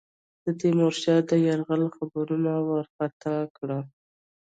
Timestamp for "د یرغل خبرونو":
1.29-2.51